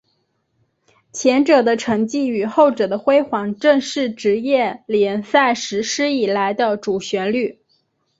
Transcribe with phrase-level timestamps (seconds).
[1.13, 7.61] 前者的沉寂与后者的辉煌正是职业联赛实施以来的主旋律。